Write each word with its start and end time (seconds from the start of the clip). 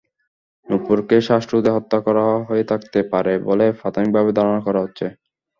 নূপুরকে 0.67 1.17
শ্বাসরোধে 1.21 1.71
হত্যা 1.73 1.99
করা 2.05 2.25
হয়ে 2.47 2.65
থাকতে 2.71 2.99
পারে 3.11 3.33
বলে 3.47 3.65
প্রাথমিকভাবে 3.79 4.31
ধারণা 4.37 4.61
করা 4.67 4.79
হচ্ছে। 4.83 5.05